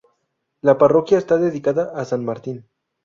[0.61, 2.65] La parroquia está dedicada a San Martín.